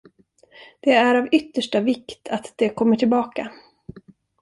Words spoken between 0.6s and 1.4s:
Det är av